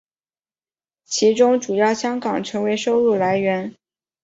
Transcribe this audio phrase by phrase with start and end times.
[1.05, 3.75] 其中主要香港成为收入来源。